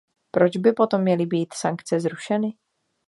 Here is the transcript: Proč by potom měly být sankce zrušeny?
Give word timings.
Proč 0.31 0.57
by 0.57 0.71
potom 0.71 1.01
měly 1.01 1.25
být 1.25 1.53
sankce 1.53 1.99
zrušeny? 1.99 2.53